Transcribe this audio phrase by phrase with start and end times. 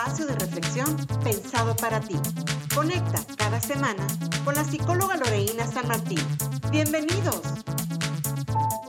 [0.00, 2.16] espacio de reflexión pensado para ti.
[2.74, 4.06] Conecta cada semana
[4.46, 6.20] con la psicóloga Loreina San Martín.
[6.70, 7.42] Bienvenidos.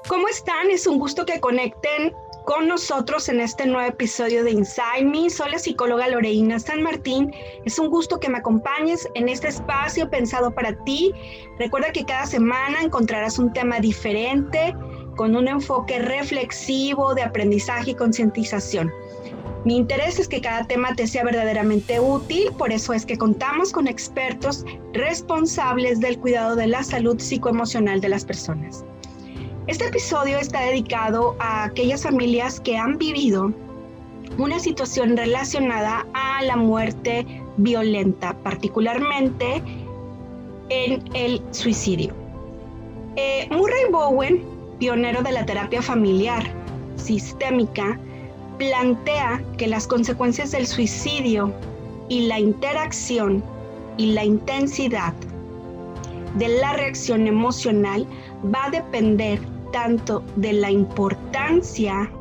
[0.07, 0.69] ¿Cómo están?
[0.69, 2.13] Es un gusto que conecten
[2.45, 5.29] con nosotros en este nuevo episodio de Inside Me.
[5.29, 7.29] Soy la psicóloga Loreina San Martín.
[7.65, 11.11] Es un gusto que me acompañes en este espacio pensado para ti.
[11.59, 14.73] Recuerda que cada semana encontrarás un tema diferente
[15.17, 18.93] con un enfoque reflexivo de aprendizaje y concientización.
[19.63, 23.71] Mi interés es que cada tema te sea verdaderamente útil, por eso es que contamos
[23.71, 28.83] con expertos responsables del cuidado de la salud psicoemocional de las personas.
[29.67, 33.53] Este episodio está dedicado a aquellas familias que han vivido
[34.39, 37.25] una situación relacionada a la muerte
[37.57, 39.61] violenta, particularmente
[40.69, 42.15] en el suicidio.
[43.15, 44.43] Eh, Murray Bowen,
[44.79, 46.43] pionero de la terapia familiar
[46.95, 47.99] sistémica,
[48.61, 51.51] plantea que las consecuencias del suicidio
[52.09, 53.43] y la interacción
[53.97, 55.15] y la intensidad
[56.35, 58.05] de la reacción emocional
[58.53, 59.39] va a depender
[59.73, 62.11] tanto de la importancia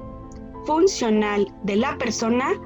[0.64, 2.58] funcional de la persona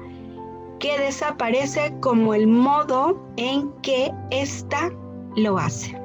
[0.79, 4.89] que desaparece como el modo en que ésta
[5.35, 5.99] lo hace.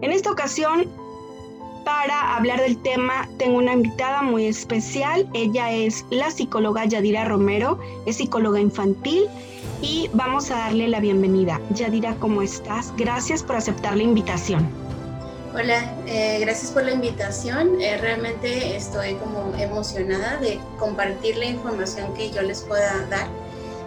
[0.00, 0.86] En esta ocasión
[1.84, 5.28] para hablar del tema tengo una invitada muy especial.
[5.34, 9.28] Ella es la psicóloga Yadira Romero, es psicóloga infantil
[9.82, 11.60] y vamos a darle la bienvenida.
[11.70, 12.92] Yadira, ¿cómo estás?
[12.96, 14.68] Gracias por aceptar la invitación.
[15.54, 17.80] Hola, eh, gracias por la invitación.
[17.80, 23.28] Eh, realmente estoy como emocionada de compartir la información que yo les pueda dar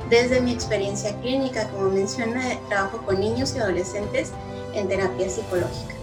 [0.09, 1.67] desde mi experiencia clínica.
[1.69, 4.31] Como menciona, trabajo con niños y adolescentes
[4.73, 5.96] en terapia psicológica.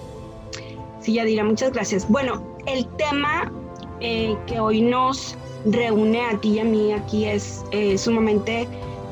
[1.05, 2.09] Sí, Yadira, muchas gracias.
[2.09, 3.53] Bueno, el tema
[4.01, 8.67] eh, que hoy nos reúne a ti y a mí aquí es eh, sumamente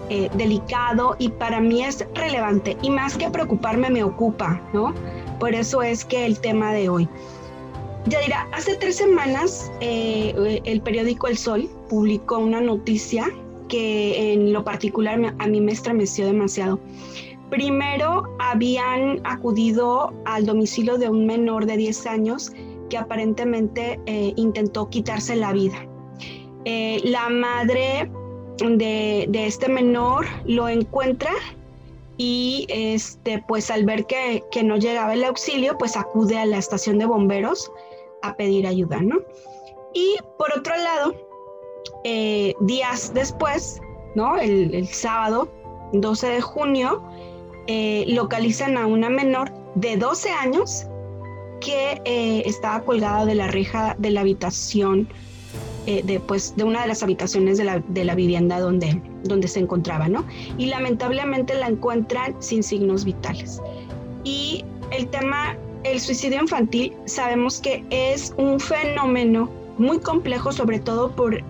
[0.08, 4.94] eh, delicado y para mí es relevante y más que preocuparme me ocupa, ¿no?
[5.38, 7.06] Por eso es que el tema de hoy.
[8.06, 13.30] Yadira, hace tres semanas el periódico El Sol publicó una noticia
[13.68, 16.80] que en lo particular a mí me estremeció demasiado.
[17.52, 22.50] Primero habían acudido al domicilio de un menor de 10 años
[22.88, 25.86] que aparentemente eh, intentó quitarse la vida.
[26.64, 28.10] Eh, la madre
[28.56, 31.30] de, este menor lo encuentra
[32.16, 36.98] y este, pues al ver que, no llegaba el auxilio, pues acude a la estación
[36.98, 37.70] de bomberos
[38.22, 39.18] a pedir ayuda, ¿no?
[39.92, 41.14] Y por otro lado,
[42.04, 43.78] eh, días después,
[44.14, 44.38] ¿no?
[44.38, 45.50] El, el sábado
[45.92, 47.02] 12 de junio,
[47.66, 50.86] eh, localizan a una menor de 12 años
[51.60, 55.08] que eh, estaba colgada de la reja de la habitación,
[55.86, 59.46] eh, de, pues, de una de las habitaciones de la, de la, vivienda donde, donde
[59.46, 60.24] se encontraba, ¿no?
[60.58, 63.60] Y lamentablemente la encuentran sin signos vitales.
[64.24, 69.48] Y el tema, el suicidio infantil, sabemos que es un fenómeno
[69.78, 71.42] muy complejo, sobre todo por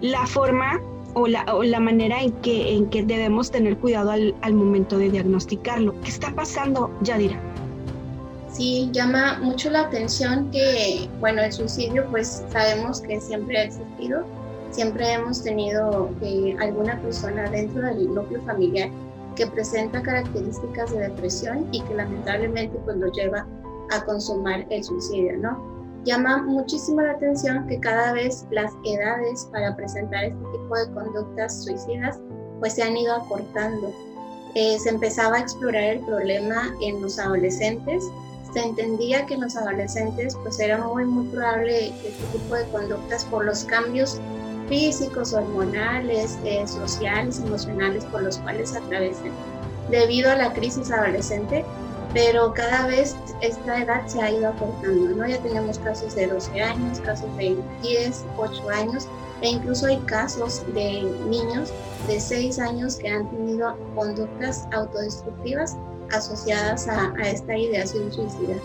[0.00, 0.80] la forma
[1.14, 4.98] o la, o la manera en que, en que debemos tener cuidado al, al momento
[4.98, 5.94] de diagnosticarlo.
[6.02, 7.38] ¿Qué está pasando, Yadira?
[8.52, 14.24] Sí, llama mucho la atención que, bueno, el suicidio pues sabemos que siempre ha existido,
[14.70, 18.90] siempre hemos tenido eh, alguna persona dentro del núcleo familiar
[19.36, 23.46] que presenta características de depresión y que lamentablemente pues lo lleva
[23.92, 25.79] a consumar el suicidio, ¿no?
[26.04, 31.64] Llama muchísimo la atención que cada vez las edades para presentar este tipo de conductas
[31.64, 32.18] suicidas
[32.58, 33.92] pues se han ido acortando.
[34.54, 38.04] Eh, se empezaba a explorar el problema en los adolescentes.
[38.52, 43.24] Se entendía que en los adolescentes pues era muy muy probable este tipo de conductas
[43.26, 44.20] por los cambios
[44.68, 49.32] físicos, hormonales, eh, sociales, emocionales por los cuales atraviesan.
[49.90, 51.64] Debido a la crisis adolescente,
[52.12, 55.26] pero cada vez esta edad se ha ido acortando, ¿no?
[55.26, 59.08] Ya tenemos casos de 12 años, casos de 10, 8 años,
[59.42, 61.72] e incluso hay casos de niños
[62.06, 65.76] de 6 años que han tenido conductas autodestructivas
[66.12, 68.56] asociadas a, a esta ideación suicida.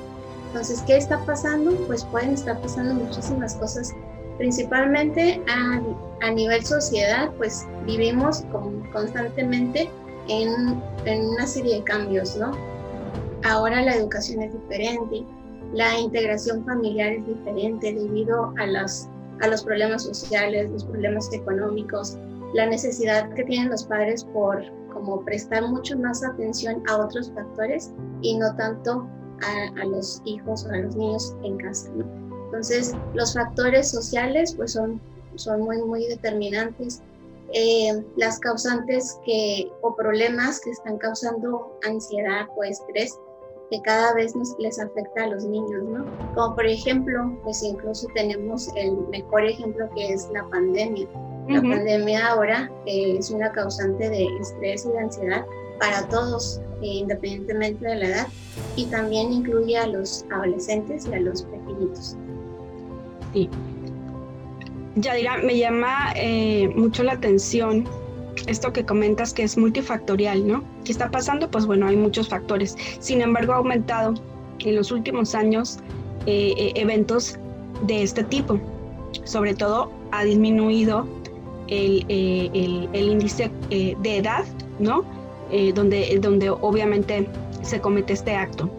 [0.47, 1.71] Entonces, ¿qué está pasando?
[1.85, 3.93] Pues pueden estar pasando muchísimas cosas,
[4.37, 5.81] principalmente a,
[6.25, 8.43] a nivel sociedad, pues vivimos
[8.91, 9.89] constantemente
[10.27, 12.74] en, en una serie de cambios, ¿no?
[13.45, 15.23] Ahora la educación es diferente,
[15.73, 19.07] la integración familiar es diferente debido a, las,
[19.39, 22.17] a los problemas sociales, los problemas económicos,
[22.55, 27.91] la necesidad que tienen los padres por como prestar mucho más atención a otros factores
[28.23, 29.07] y no tanto
[29.43, 31.91] a, a los hijos o a los niños en casa.
[32.45, 34.99] Entonces, los factores sociales pues son,
[35.35, 37.03] son muy, muy determinantes.
[37.53, 43.17] eh, las causantes que, o problemas que están causando ansiedad o estrés
[43.69, 46.05] que cada vez nos, les afecta a los niños, ¿no?
[46.33, 51.07] Como por ejemplo, pues incluso tenemos el mejor ejemplo que es la pandemia.
[51.47, 55.45] La pandemia ahora eh, es una causante de estrés y de ansiedad
[55.79, 58.27] para todos, eh, independientemente de la edad,
[58.75, 62.17] y también incluye a los adolescentes y a los pequeñitos.
[63.33, 63.49] Sí.
[64.95, 67.87] Yadira, me llama eh, mucho la atención
[68.47, 70.63] esto que comentas que es multifactorial, ¿no?
[70.83, 71.49] ¿Qué está pasando?
[71.49, 72.75] Pues bueno, hay muchos factores.
[72.99, 74.13] Sin embargo, ha aumentado
[74.59, 75.79] en los últimos años
[76.25, 77.37] eh, eventos
[77.85, 78.59] de este tipo.
[79.23, 81.07] Sobre todo ha disminuido
[81.67, 84.45] el, el índice de edad,
[84.79, 85.03] ¿no?
[85.51, 87.27] Eh, donde, donde obviamente
[87.61, 88.69] se comete este acto.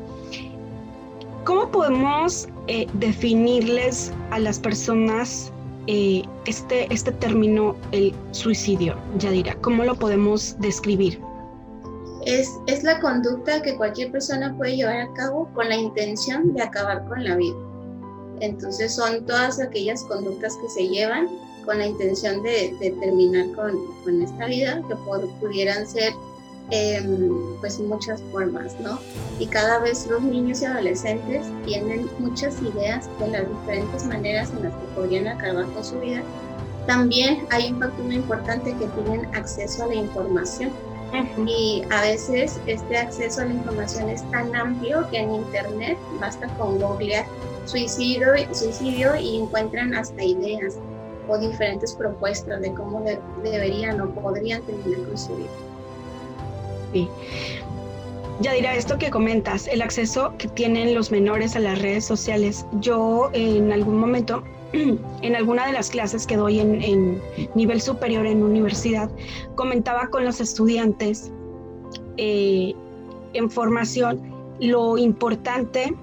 [1.44, 5.52] ¿Cómo podemos eh, definirles a las personas
[5.86, 9.54] eh, este, este término, el suicidio, Yadira?
[9.60, 11.20] ¿Cómo lo podemos describir?
[12.24, 16.62] Es, es la conducta que cualquier persona puede llevar a cabo con la intención de
[16.62, 17.56] acabar con la vida.
[18.40, 21.28] Entonces son todas aquellas conductas que se llevan
[21.64, 24.96] con la intención de, terminar con, con, esta vida, que
[25.40, 26.12] pudieran ser
[27.60, 28.98] pues muchas formas, ¿no?
[29.38, 34.64] Y cada vez los niños y adolescentes tienen muchas ideas de las diferentes maneras en
[34.64, 36.22] las que podrían acabar con su vida.
[36.86, 40.70] También hay un factor muy importante que tienen acceso a la información.
[41.46, 46.48] Y a veces este acceso a la información es tan amplio que en internet basta
[46.58, 47.24] con googlear
[47.64, 50.78] suicidio, suicidio y encuentran hasta ideas
[51.28, 53.04] o diferentes propuestas de cómo
[53.42, 55.48] deberían o podrían terminar con su vida.
[58.40, 62.66] Ya dirá esto que comentas, el acceso que tienen los menores a las redes sociales.
[62.80, 67.20] Yo en algún momento, en alguna de las clases que doy en,
[67.54, 69.10] nivel superior en universidad,
[69.54, 71.32] comentaba con los estudiantes
[72.18, 72.74] eh,
[73.32, 74.20] en formación
[74.60, 75.94] lo importante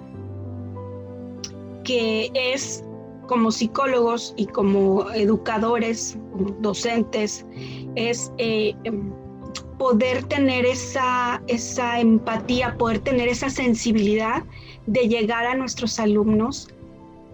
[1.84, 2.84] que es
[3.28, 6.18] como psicólogos y como educadores,
[6.60, 7.46] docentes,
[7.96, 8.75] es eh,
[9.84, 14.42] poder tener esa, esa empatía, poder tener esa sensibilidad
[14.86, 16.70] de llegar a nuestros alumnos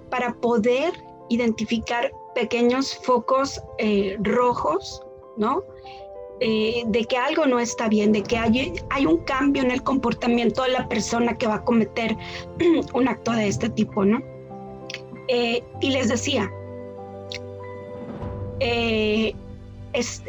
[0.10, 0.92] para poder
[1.30, 5.04] identificar pequeños focos eh, rojos,
[5.38, 5.62] ¿no?
[6.40, 9.84] Eh, de que algo no está bien, de que hay, hay, un cambio en el
[9.84, 12.18] comportamiento de la persona que va a cometer
[12.96, 14.24] un acto de este tipo, ¿no?
[15.28, 16.52] Eh, y les decía,
[19.94, 20.24] es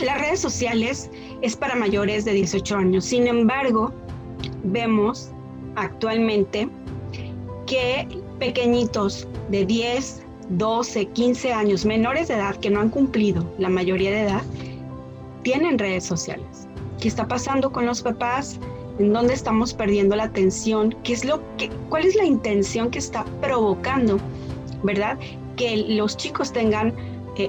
[0.00, 1.10] las redes sociales
[1.42, 3.04] es para mayores de 18 años.
[3.04, 3.92] Sin embargo,
[4.64, 5.30] vemos
[5.76, 6.68] actualmente
[7.66, 8.06] que
[8.38, 14.10] pequeñitos de 10, 12, 15 años, menores de edad que no han cumplido la mayoría
[14.10, 14.42] de edad,
[15.42, 16.66] tienen redes sociales.
[17.00, 18.58] ¿Qué está pasando con los papás?
[18.98, 20.94] ¿En dónde estamos perdiendo la atención?
[21.02, 24.18] ¿Qué es lo que, ¿Cuál es la intención que está provocando,
[24.82, 25.18] verdad?
[25.56, 26.94] Que los chicos tengan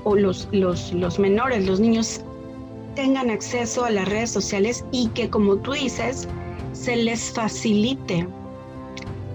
[0.04, 2.22] o los, los, menores, los niños,
[2.96, 6.28] tengan acceso a las redes sociales y que, como tú dices,
[6.74, 8.28] se les facilite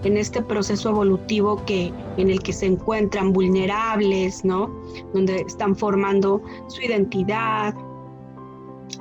[0.04, 4.70] en este proceso evolutivo que, en el que se encuentran vulnerables, ¿no?
[5.12, 7.74] Donde están formando su identidad,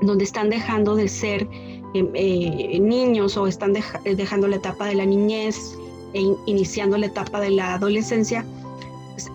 [0.02, 1.48] donde están dejando de ser
[1.94, 5.78] em, eh, niños o están dejando la etapa de la niñez
[6.14, 8.46] e iniciando la etapa de la adolescencia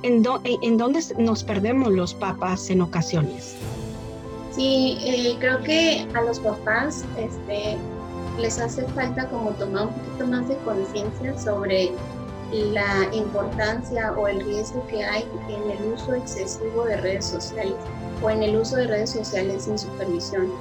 [0.02, 3.54] ¿en, dónde nos perdemos los papás en ocasiones?
[4.52, 7.76] Sí, eh, creo que a los papás este,
[8.38, 11.90] les hace falta como tomar un poquito más de conciencia sobre
[12.52, 17.74] la importancia o el riesgo que hay en el uso excesivo de redes sociales
[18.22, 20.52] o en el uso de redes sociales sin supervisión.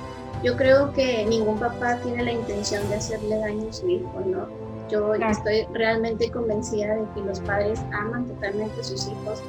[0.43, 4.47] Yo creo que ningún papá tiene la intención de hacerle daño a su hijo, ¿no?
[4.93, 9.41] Yo estoy realmente convencida de que los padres aman totalmente a sus hijos,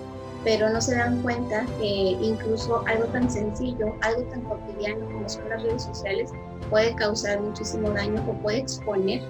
[0.43, 5.47] pero no se dan cuenta que incluso algo tan sencillo, algo tan cotidiano como son
[5.51, 6.31] las redes sociales,
[6.71, 9.21] puede causar muchísimo daño o puede exponer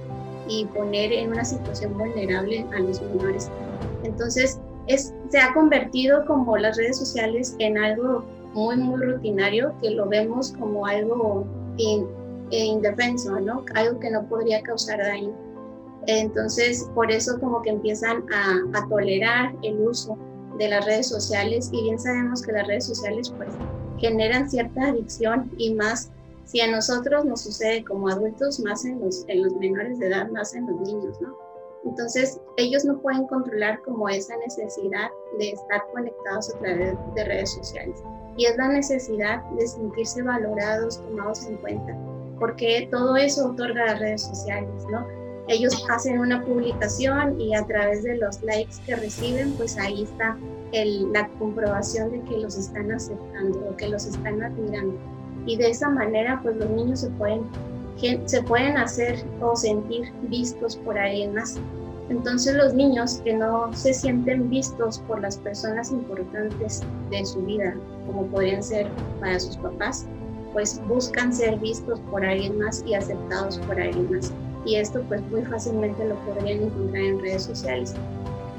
[0.47, 3.50] y poner en una situación vulnerable a los menores.
[4.04, 9.90] Entonces, es, se ha convertido como las redes sociales en algo muy, muy rutinario, que
[9.90, 11.44] lo vemos como algo
[12.50, 13.64] indefenso, ¿no?
[13.75, 15.43] Algo que no podría causar daño.
[16.06, 20.18] Entonces, por eso como que empiezan a, tolerar el uso
[20.58, 23.49] de las redes sociales y bien sabemos que las redes sociales pues
[23.99, 26.11] generan cierta adicción y más
[26.44, 30.28] si a nosotros nos sucede como adultos, más en los, en los menores de edad,
[30.28, 31.34] más en los niños, ¿no?
[31.87, 35.08] Entonces, ellos no pueden controlar como esa necesidad
[35.38, 38.02] de estar conectados a través de redes sociales.
[38.37, 41.96] y es la necesidad de sentirse valorados, tomados en cuenta,
[42.40, 45.24] porque todo eso otorga las redes sociales, ¿no?
[45.48, 50.36] Ellos hacen una publicación y a través de los likes que reciben, pues ahí está
[50.72, 54.98] el, la comprobación de que los están aceptando o que los están admirando.
[55.46, 57.42] Y de esa manera, pues los niños se pueden,
[58.24, 61.58] se pueden hacer o sentir vistos por alguien más.
[62.08, 67.74] Entonces los niños que no se sienten vistos por las personas importantes de su vida,
[68.06, 68.88] como podrían ser
[69.20, 70.06] para sus papás,
[70.52, 74.32] pues buscan ser vistos por alguien más y aceptados por alguien más.
[74.64, 77.94] Y esto pues muy fácilmente lo podrían encontrar en redes sociales.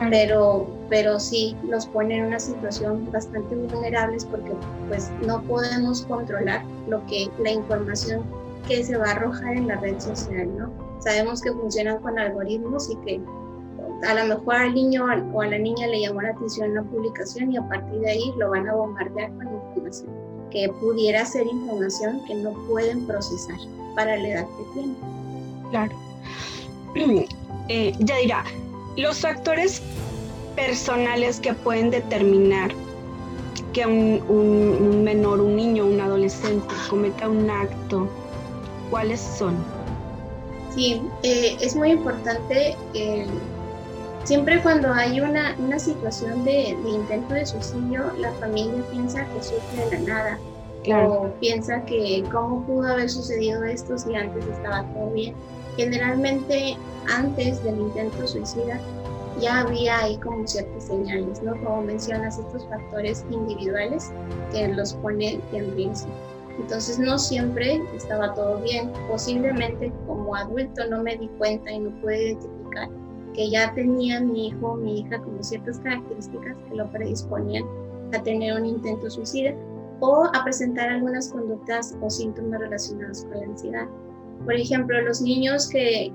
[0.09, 4.51] Pero, pero sí los pone en una situación bastante vulnerables porque
[4.89, 8.23] pues no podemos controlar lo que la información
[8.67, 10.69] que se va a arrojar en la red social, ¿no?
[10.99, 13.21] Sabemos que funcionan con algoritmos y que
[14.07, 17.53] a lo mejor al niño o a la niña le llamó la atención una publicación
[17.53, 20.09] y a partir de ahí lo van a bombardear con información
[20.51, 23.57] que pudiera ser información que no pueden procesar
[23.95, 25.14] para la edad que tienen.
[25.71, 25.95] Claro.
[27.67, 28.43] Eh, ya dirá,
[28.95, 29.81] los factores
[30.55, 32.69] personales que pueden determinar
[33.73, 38.07] que un, menor, un niño, un adolescente cometa un acto,
[38.91, 39.55] ¿cuáles son?
[40.75, 43.25] Sí, eh, es muy importante eh,
[44.25, 49.85] Siempre cuando hay una, una situación de, intento de suicidio, la familia piensa que sufre
[49.85, 50.39] de la nada.
[51.07, 55.35] O piensa que cómo pudo haber sucedido esto si antes estaba todo bien.
[55.77, 56.77] Generalmente
[57.07, 58.79] antes del intento suicida
[59.39, 61.51] ya había ahí como ciertas señales, ¿no?
[61.63, 64.11] Como mencionas, estos factores individuales
[64.51, 66.09] que los pone en riesgo.
[66.57, 68.91] Entonces no siempre estaba todo bien.
[69.09, 72.89] Posiblemente como adulto no me di cuenta y no pude identificar
[73.33, 77.65] que ya tenía mi hijo o mi hija como ciertas características que lo predisponían
[78.13, 79.53] a tener un intento suicida
[79.99, 83.87] o a presentar algunas conductas o síntomas relacionados con la ansiedad.
[84.45, 86.13] Por ejemplo, los niños que,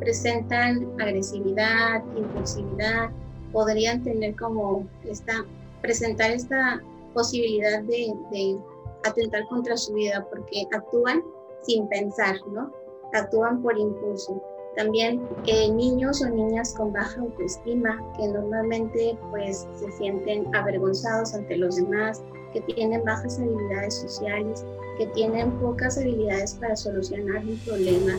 [0.00, 3.08] presentan agresividad, impulsividad,
[3.50, 5.46] podrían tener como esta,
[5.80, 6.82] presentar esta
[7.14, 8.58] posibilidad de,
[9.04, 11.22] atentar contra su vida porque actúan
[11.62, 12.70] sin pensar, ¿no?
[13.14, 14.42] Actúan por impulso.
[14.76, 21.56] También eh, niños o niñas con baja autoestima que normalmente pues se sienten avergonzados ante
[21.56, 22.20] los demás,
[22.52, 24.64] que tienen bajas habilidades sociales,
[24.98, 28.18] que tienen pocas habilidades para solucionar un problema.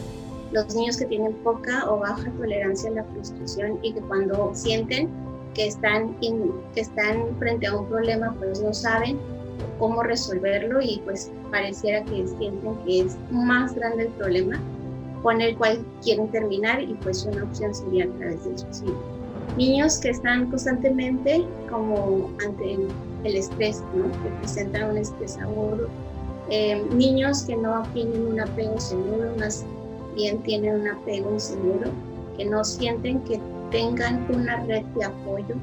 [0.51, 5.09] Los niños que tienen poca o baja tolerancia a la frustración y que cuando sienten
[5.53, 9.17] que están, que están frente a un problema pues no saben
[9.79, 14.59] cómo resolverlo y pues pareciera que sienten que es más grande el problema
[15.23, 18.95] con el cual quieren terminar y pues una opción sería a través del suicidio.
[19.57, 22.77] Niños que están constantemente como ante
[23.23, 24.03] el estrés, ¿no?
[24.23, 25.89] que presentan un estrés agudo.
[26.49, 29.65] Eh, niños que no tienen un apego seguro, más
[30.15, 31.91] bien tienen un apego inseguro,
[32.37, 33.39] que no sienten que
[33.71, 35.55] tengan una red de apoyo,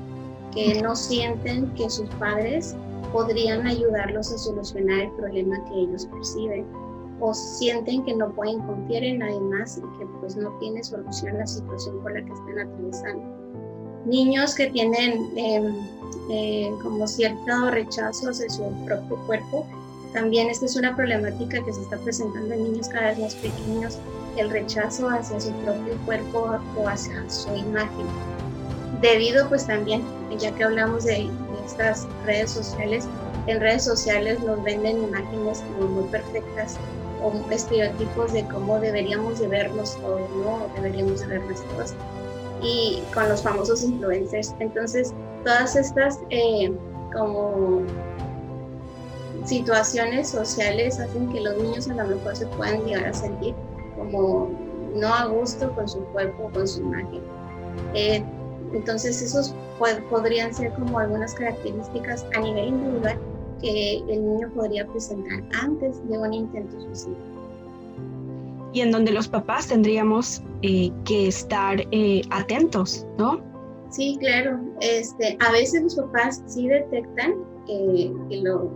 [0.52, 2.76] que no sienten que sus padres
[3.12, 6.66] podrían ayudarlos a solucionar el problema que ellos perciben
[7.20, 11.38] o sienten que no pueden confiar en nadie más y que pues no tiene solución
[11.38, 13.22] la situación por la que están atravesando.
[14.04, 15.74] Niños que tienen em,
[16.30, 19.66] eh, como cierto rechazo hacia su propio cuerpo,
[20.14, 23.98] también esta es una problemática que se está presentando en niños cada vez más pequeños,
[24.36, 28.06] el rechazo hacia su propio cuerpo o hacia su imagen.
[29.02, 30.02] Debido pues también,
[30.38, 31.28] ya que hablamos de,
[31.66, 33.08] estas redes sociales,
[33.46, 36.78] en redes sociales nos venden imágenes como muy perfectas
[37.50, 40.68] estereotipos de cómo deberíamos de vernos todos, ¿no?
[40.76, 41.94] Deberíamos de vernos todos.
[42.62, 44.54] Y con los famosos influencers.
[44.60, 46.70] Entonces, todas estas eh,
[47.14, 47.82] como
[49.44, 53.54] situaciones sociales hacen que los niños a lo mejor se puedan llegar a sentir
[53.96, 54.50] como
[54.94, 57.22] no a gusto con su cuerpo, con su imagen.
[57.94, 58.24] Eh,
[58.72, 59.54] entonces, esos
[60.10, 63.18] podrían ser como algunas características a nivel individual
[63.60, 67.16] que el niño podría presentar antes de un intento suicidio.
[68.72, 73.40] Y en donde los papás tendríamos eh, que estar eh, atentos, ¿no?
[73.90, 74.58] Sí, claro.
[74.80, 77.34] Este, a veces los papás sí detectan,
[77.68, 78.72] eh, que lo,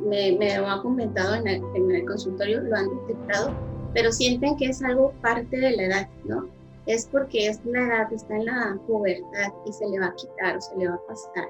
[0.00, 3.52] me, me, lo han comentado en el, consultorio, lo han detectado,
[3.94, 6.48] pero sienten que es algo parte de la edad, ¿no?
[6.86, 10.56] Es porque es la edad, está en la pubertad y se le va a quitar
[10.56, 11.48] o se le va a pasar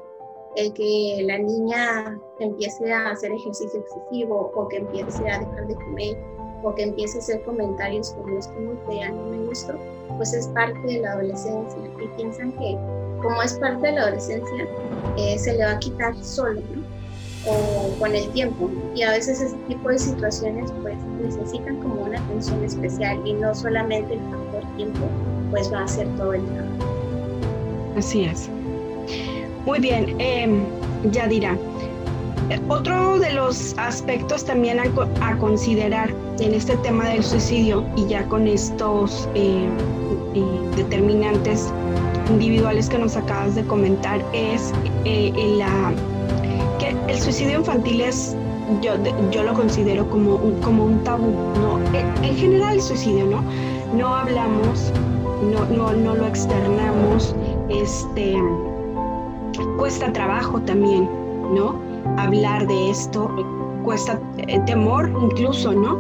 [0.57, 5.75] el que la niña empiece a hacer ejercicio excesivo o que empiece a dejar de
[5.75, 6.17] comer
[6.63, 9.75] o que empiece a hacer comentarios como es como que no me gustó,
[10.17, 12.77] pues es parte de la adolescencia y piensan que
[13.23, 14.69] como es parte de la adolescencia
[15.17, 16.80] eh, se le va a quitar solo, ¿no?
[17.47, 18.71] O con el tiempo.
[18.95, 23.55] Y a veces este tipo de situaciones pues necesitan como una atención especial y no
[23.55, 25.01] solamente el factor tiempo
[25.51, 26.75] pues va a hacer todo el trabajo.
[27.97, 28.49] Así es.
[29.67, 30.49] Muy bien, eh,
[31.11, 31.57] Yadira.
[32.69, 38.49] Otro de los aspectos también a, considerar en este tema del suicidio y ya con
[38.49, 39.69] estos eh,
[40.35, 40.43] eh,
[40.77, 41.73] determinantes
[42.29, 44.73] individuales que nos acabas de comentar es
[45.05, 45.93] eh, la,
[47.21, 48.37] suicidio infantil es,
[48.81, 48.93] yo,
[49.31, 51.79] yo lo considero como un, como un tabú, ¿no?
[51.97, 53.43] En, general el suicidio, ¿no?
[53.95, 54.93] No hablamos,
[55.43, 57.35] no, no, no lo externamos,
[57.69, 58.37] este,
[59.79, 61.09] cuesta trabajo también,
[61.55, 61.75] ¿no?
[62.17, 63.31] Hablar de esto,
[63.85, 65.99] cuesta eh, temor incluso, ¿no?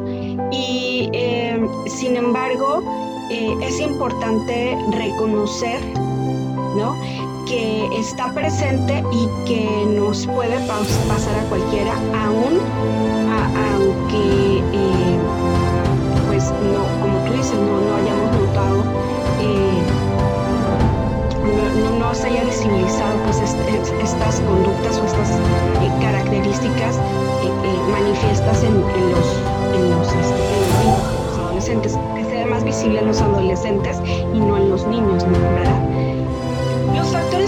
[0.50, 2.82] Y eh, sin embargo,
[3.30, 5.80] eh, es importante reconocer,
[6.76, 6.94] ¿no?
[7.46, 11.94] Que está presente y que nos puede pasar a cualquiera,
[12.24, 12.60] aún
[13.72, 14.62] aunque,
[16.28, 19.00] pues, no, como tú dices, no, no hayamos notado
[21.80, 27.00] no, no, se haya visibilizado pues estas conductas o estas eh, características eh,
[27.64, 29.36] eh, manifiestas en, los,
[29.74, 34.00] en, los, este, los, adolescentes, que sea más visible en los adolescentes
[34.34, 35.89] y no en los niños, ¿verdad?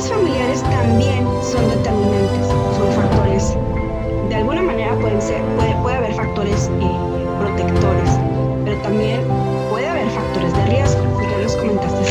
[0.03, 3.57] Factores familiares también son determinantes, son factores,
[4.29, 6.69] de alguna manera pueden ser, puede, puede haber factores
[7.39, 8.19] protectores,
[8.65, 9.21] pero también
[9.71, 12.03] puede haber factores de riesgo, ya los comentaste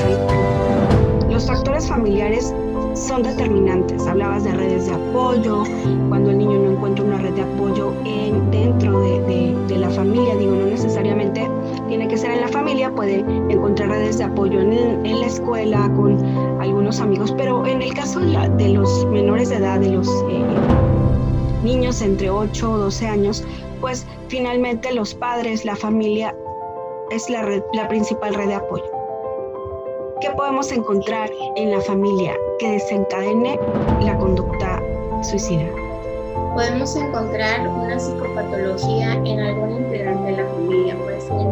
[1.42, 2.54] los factores familiares
[2.94, 4.06] son determinantes.
[4.06, 5.64] Hablabas de redes de apoyo,
[6.10, 10.54] cuando el niño no encuentra una red de apoyo en, dentro de, la familia, digo,
[10.56, 11.50] no necesariamente
[11.88, 16.18] tiene que ser en la familia, puede encontrar redes de apoyo en, la escuela, con
[17.00, 20.44] amigos, pero en el caso de, los menores de edad, de los eh,
[21.64, 23.44] niños entre 8 o 12 años,
[23.80, 26.36] pues finalmente los padres, la familia
[27.12, 28.84] es la, la principal red de apoyo.
[30.20, 33.60] ¿Qué podemos encontrar en la familia que desencadene
[34.02, 34.82] la conducta
[35.24, 35.66] suicida?
[36.54, 41.51] Podemos encontrar una psicopatología en algún integrante de la familia, puede ser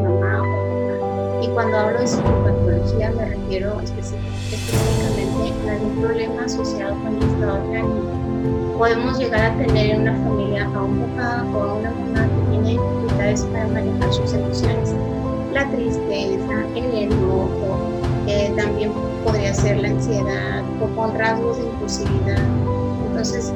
[1.60, 7.78] cuando hablo de psicopatología me refiero específicamente a algún problema asociado con el estado de
[7.80, 8.78] ánimo.
[8.78, 12.52] Podemos llegar a tener en una familia a un papá o a una mamá que
[12.52, 14.96] tiene dificultades para manejar sus emociones,
[15.52, 17.78] la tristeza, el enojo,
[18.56, 18.94] también
[19.26, 22.79] podría ser la ansiedad o con rasgos de impulsividad.
[23.20, 23.52] Entonces,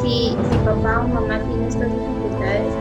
[0.00, 2.72] si, si papá o mamá tiene estas dificultades,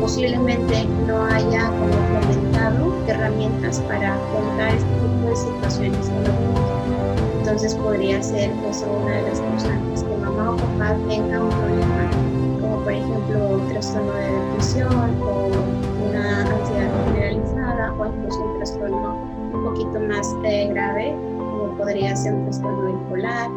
[0.00, 6.10] posiblemente no haya como fomentado herramientas para afrontar este tipo de situaciones
[7.38, 12.10] Entonces podría ser pues, una de las causantes que mamá o papá tenga un problema,
[12.60, 15.48] como por ejemplo un trastorno de depresión o
[16.10, 19.16] una ansiedad generalizada o incluso un trastorno
[19.64, 23.48] poquito más eh, grave, como podría ser un trastorno bipolar,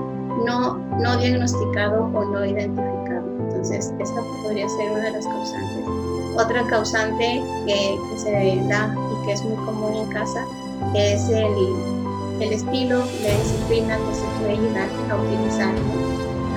[0.45, 3.27] no, no diagnosticado o no identificado.
[3.39, 5.85] Entonces, esta podría ser una de las causantes.
[6.35, 10.45] Otra causante que, se da y que es muy común en casa
[10.93, 11.45] es el,
[12.41, 15.73] el estilo de disciplina que se puede llegar a utilizar.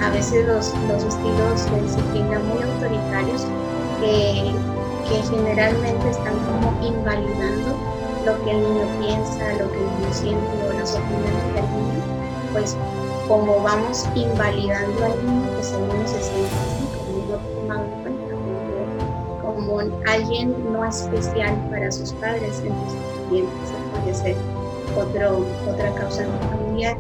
[0.03, 3.47] A veces los, los estilos de disciplina muy autoritarios
[4.01, 4.53] que,
[5.09, 7.77] que generalmente están como invalidando
[8.25, 12.03] lo que el niño piensa, lo que el niño siente o las opiniones del niño,
[12.53, 12.77] pues
[13.31, 18.03] como vamos invalidando al niño, pues el niño se siente así, como no tomado en
[18.03, 18.35] cuenta,
[19.41, 23.47] como, alguien no especial para sus padres, entonces también
[23.93, 24.37] puede ser
[24.99, 26.97] otro, otra causa familiar.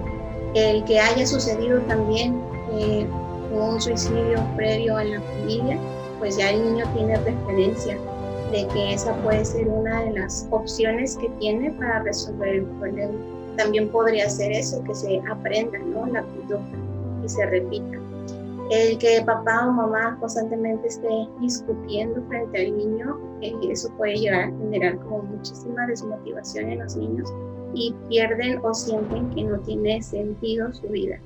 [0.55, 2.40] El que haya sucedido también
[2.75, 3.09] eh,
[3.53, 5.79] un suicidio previo en la familia,
[6.21, 7.99] pues ya el niño tiene referencia
[8.53, 13.39] de que esa puede ser una de las opciones que tiene para resolver el problema.
[13.62, 16.07] También podría ser eso, que se aprenda ¿no?
[16.07, 16.79] la conducta
[17.23, 17.99] y se repita.
[18.70, 24.44] El que papá o mamá constantemente esté discutiendo frente al niño, eh, eso puede llegar
[24.44, 27.31] a generar como muchísima desmotivación en los niños
[27.75, 31.20] y pierden o sienten que no tiene sentido su vida.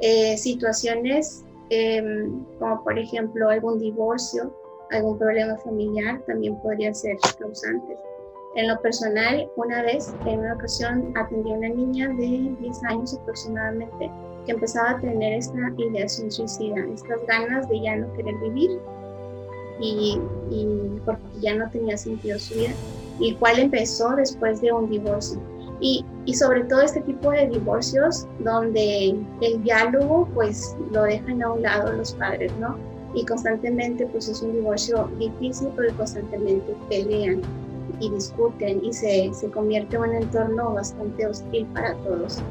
[0.00, 4.52] Eh, situaciones em, como por ejemplo algún divorcio,
[4.90, 7.96] algún problema familiar también podría ser causantes.
[8.56, 13.18] En lo personal, una vez, en una ocasión, atendí a una niña de 10 años
[13.20, 14.10] aproximadamente
[14.46, 18.78] que empezaba a tener esta ideación suicida, estas ganas de ya no querer vivir
[19.80, 22.70] y, y porque ya no tenía sentido su vida,
[23.18, 25.40] y cual empezó después de un divorcio.
[25.80, 31.52] Y, y, sobre todo este tipo de divorcios donde el diálogo pues lo dejan a
[31.52, 32.76] un lado los padres, ¿no?
[33.14, 37.42] y constantemente pues es un divorcio difícil porque constantemente pelean
[38.00, 42.42] y discuten y se, se convierte en un entorno bastante hostil para todos.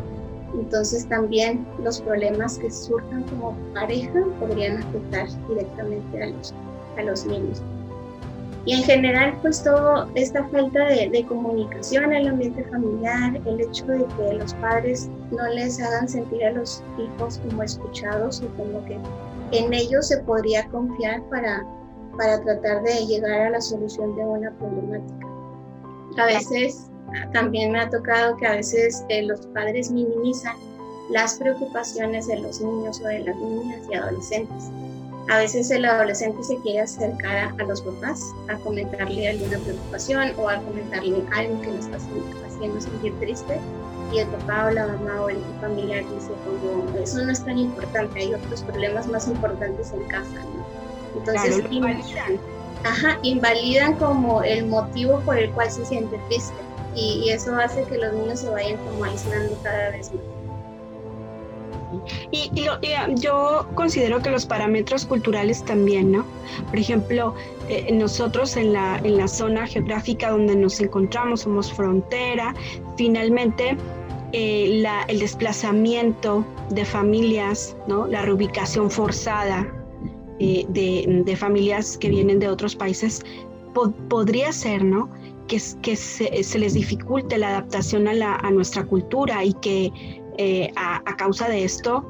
[0.53, 6.53] Entonces también los problemas que surjan como pareja podrían afectar directamente a los,
[6.97, 7.62] a los niños.
[8.65, 13.60] Y en general, pues toda esta falta de, de, comunicación en el ambiente familiar, el
[13.60, 18.47] hecho de que los padres no les hagan sentir a los hijos como escuchados y
[18.58, 18.97] como que
[19.51, 21.65] en ellos se podría confiar para,
[22.17, 25.22] para tratar de llegar a la solución de una problemática.
[26.17, 26.88] A veces
[27.32, 30.56] también me ha tocado que a veces eh, los padres minimizan
[31.10, 34.69] las preocupaciones de los niños o de las niñas y adolescentes.
[35.30, 40.49] A veces el adolescente se quiere acercar a, los papás a comentarle alguna preocupación o
[40.49, 43.58] a comentarle algo que le está haciendo sentir triste
[44.12, 47.58] y el papá o la mamá o el familiar dice como eso no es tan
[47.58, 50.41] importante, hay otros problemas más importantes en casa.
[51.15, 52.39] Entonces invalidan.
[52.83, 56.53] Ajá, invalidan como el motivo por el cual se siente triste
[56.95, 60.21] y, eso hace que los niños se vayan como aislando cada vez más.
[62.31, 62.51] Y,
[63.15, 66.25] yo considero que los parámetros culturales también, ¿no?
[66.69, 67.35] Por ejemplo,
[67.69, 72.53] eh, nosotros en la, en la zona geográfica donde nos encontramos, somos frontera,
[72.97, 73.77] finalmente
[74.33, 78.07] eh, el desplazamiento de familias, ¿no?
[78.07, 79.67] La reubicación forzada
[80.39, 83.23] eh, de, familias que vienen de otros países
[84.09, 85.09] podría ser, ¿no?
[85.47, 89.91] que, que se, les dificulte la adaptación a, nuestra cultura y que
[90.37, 92.05] eh, a, causa de esto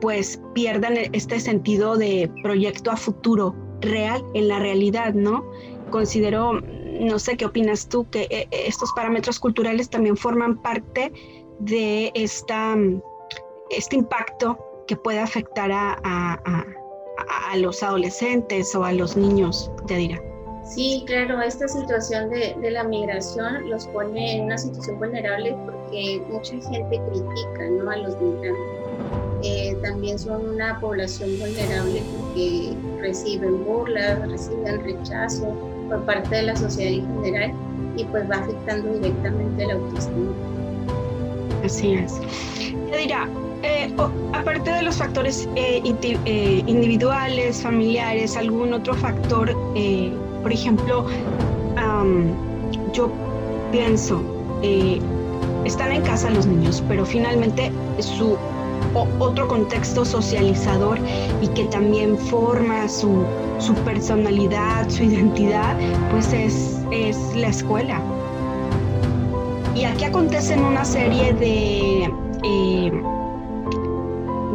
[0.00, 5.44] pues pierdan este sentido de proyecto a futuro real en la realidad, ¿no?
[5.90, 11.12] Considero, no sé qué opinas tú, que eh, estos parámetros culturales también forman parte
[11.60, 12.76] de esta,
[13.70, 16.79] este impacto que puede afectar a
[17.56, 20.22] los adolescentes o a los niños, te dirá.
[20.64, 26.22] Sí, claro, esta situación de, de, la migración los pone en una situación vulnerable porque
[26.30, 27.90] mucha gente critica ¿no?
[27.90, 28.80] a los migrantes.
[29.42, 35.56] Eh, también son una población vulnerable porque reciben burlas, reciben rechazo
[35.88, 37.52] por parte de la sociedad en general
[37.96, 40.32] y pues va afectando directamente la autoestima.
[41.64, 42.20] Así es.
[42.90, 42.96] Te
[43.62, 43.94] eh,
[44.32, 45.82] aparte de los factores eh,
[46.66, 49.54] individuales, familiares, algún otro factor
[50.42, 51.06] por ejemplo,
[52.92, 53.10] yo
[53.70, 54.22] pienso,
[54.62, 55.00] eh,
[55.64, 58.36] están en casa los niños, pero finalmente su
[59.18, 60.98] otro contexto socializador
[61.42, 63.24] y que también forma su,
[63.84, 65.76] personalidad, su identidad,
[66.10, 66.80] pues es,
[67.36, 68.00] la escuela.
[69.76, 72.10] Y aquí acontecen una serie de,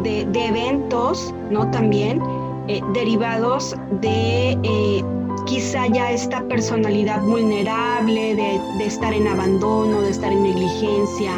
[0.05, 1.69] eh, de, eventos, ¿no?
[1.71, 2.21] También
[2.67, 5.03] eh, derivados de
[5.45, 11.31] quizá ya esta personalidad vulnerable de, estar en abandono, de estar en negligencia,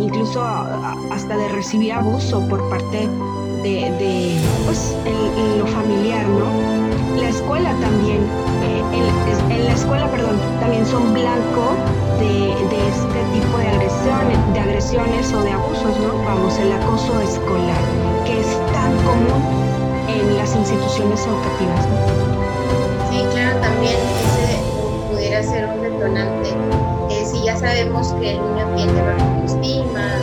[0.00, 0.42] incluso
[1.10, 3.08] hasta de recibir abuso por parte
[3.62, 7.20] de, pues, en, lo familiar, ¿no?
[7.20, 8.20] La escuela también,
[8.62, 8.82] eh,
[9.50, 11.74] en, la escuela, perdón, también son blanco
[12.18, 16.16] de, este tipo de agresiones, de agresiones o de abusos, ¿no?
[16.24, 17.80] Vamos, el acoso escolar,
[18.24, 19.42] que es tan común
[20.08, 23.10] en las instituciones educativas, ¿no?
[23.10, 24.58] Sí, claro, también ese
[25.10, 26.50] pudiera ser un detonante.
[27.10, 30.16] Eh, si ya sabemos que el niño tiene baja autoestima,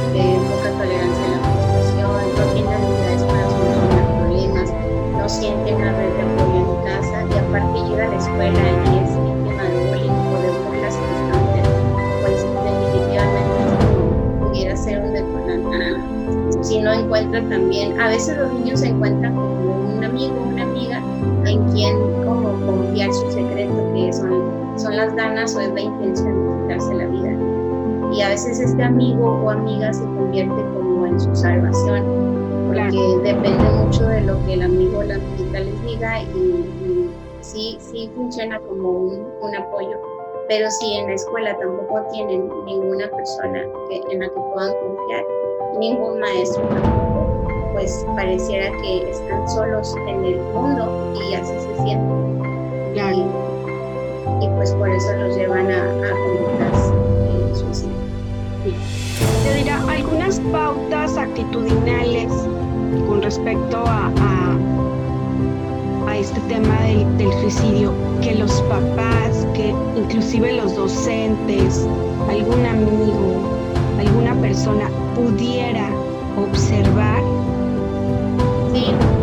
[0.50, 4.74] poca tolerancia a la frustración, no tiene habilidades para solucionar problemas,
[5.18, 6.23] no siente una red
[18.14, 21.02] veces los niños se encuentran con un amigo, una amiga
[21.46, 26.34] en quien como confiar su secreto, que son, son las ganas o es la intención
[26.34, 27.32] de quitarse la vida.
[28.14, 32.04] Y a veces este amigo o amiga se convierte como en su salvación,
[32.68, 37.10] porque depende mucho de lo que el amigo o la amiguita les diga y,
[37.42, 39.98] sí, sí funciona como un, un, apoyo.
[40.48, 45.24] Pero si en la escuela tampoco tienen ninguna persona que, en la que puedan confiar,
[45.80, 47.13] ningún maestro tampoco,
[47.74, 52.24] pues pareciera que están solos en el mundo y así se sienten.
[54.42, 57.92] Y, pues por eso los llevan a, a suicidio.
[59.44, 62.32] Te dirá algunas pautas actitudinales
[63.08, 64.12] con respecto a,
[66.08, 71.88] a, este tema del, del suicidio que los papás, que inclusive los docentes,
[72.30, 73.42] algún amigo,
[74.00, 75.90] alguna persona pudiera
[76.38, 77.13] observar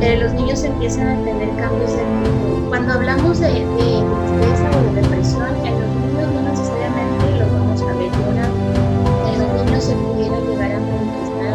[0.01, 2.03] eh, los niños empiezan a tener cambios de.
[2.69, 7.83] Cuando hablamos de, de tristeza o de depresión, en los niños no necesariamente lo vamos
[7.83, 8.51] a ver llorar.
[9.33, 11.55] En los niños se pudiera llegar a manifestar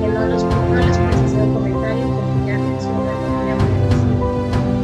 [0.00, 3.12] que no, los, no les hacer un comentario porque ya una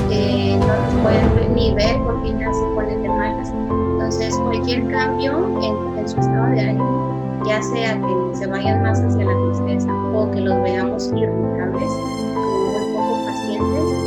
[0.08, 3.50] que no los pueden ni ver porque ya se ponen de malas.
[3.50, 7.05] Entonces, cualquier cambio en, en su estado de ánimo
[7.46, 12.92] ya sea que se vayan más hacia la tristeza o que los veamos irritables, muy
[12.92, 14.05] poco pacientes,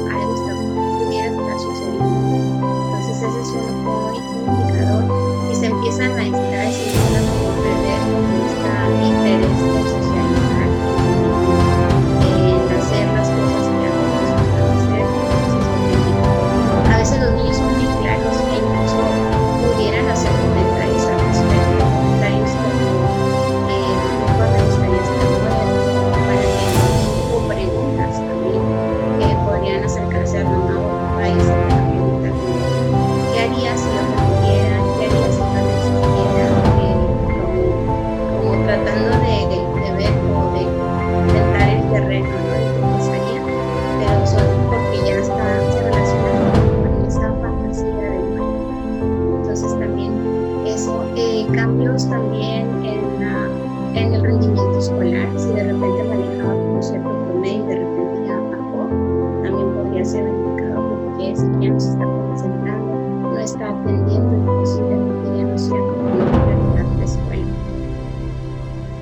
[61.35, 62.93] si ya no se está concentrando,
[63.29, 67.45] no está atendiendo y posiblemente ya no sea como una prioridad de escuela.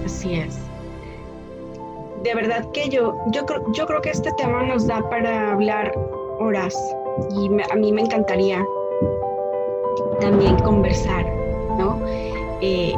[0.06, 0.58] Así es.
[2.24, 5.94] De verdad que yo, yo, creo, yo creo que este tema nos da para hablar
[6.40, 6.76] horas
[7.32, 8.66] y a mí me encantaría
[10.20, 11.26] también conversar,
[11.78, 12.00] ¿no?
[12.62, 12.94] Eh,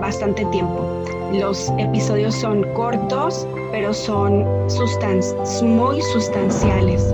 [0.00, 0.84] bastante tiempo.
[1.32, 4.44] Los episodios son cortos, pero son
[5.62, 7.12] muy sustanciales.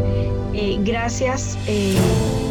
[0.53, 1.95] Eh, gracias eh,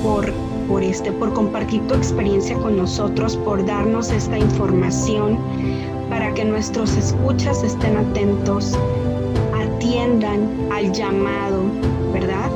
[0.01, 0.31] por,
[0.69, 5.37] por, este, por compartir tu experiencia con nosotros, por darnos esta información
[6.09, 8.77] para que nuestros escuchas estén atentos,
[9.53, 11.63] atiendan al llamado,
[12.13, 12.49] ¿verdad?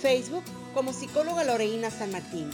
[0.00, 2.50] Facebook como psicóloga Loreína San Martín.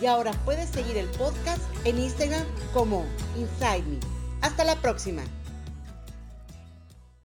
[0.00, 3.04] Y ahora puedes seguir el podcast en Instagram como
[3.36, 3.98] Inside Me.
[4.40, 5.22] Hasta la próxima.